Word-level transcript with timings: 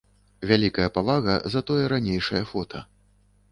Вялікая 0.51 0.87
павага 0.95 1.35
за 1.57 1.63
тое 1.69 1.85
ранейшае 1.95 2.43
фота. 2.55 2.79